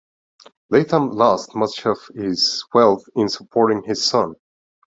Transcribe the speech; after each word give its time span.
Latham 0.71 1.11
lost 1.11 1.53
much 1.53 1.85
of 1.85 1.99
his 2.15 2.65
wealth 2.73 3.03
in 3.15 3.29
supporting 3.29 3.83
his 3.83 4.03
son. 4.03 4.33